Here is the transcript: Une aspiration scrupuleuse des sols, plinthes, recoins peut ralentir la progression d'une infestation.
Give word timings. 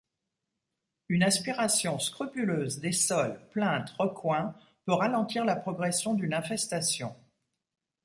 Une 1.09 1.21
aspiration 1.21 1.99
scrupuleuse 1.99 2.79
des 2.79 2.91
sols, 2.91 3.39
plinthes, 3.51 3.91
recoins 3.99 4.55
peut 4.85 4.95
ralentir 4.95 5.45
la 5.45 5.55
progression 5.55 6.15
d'une 6.15 6.33
infestation. 6.33 7.15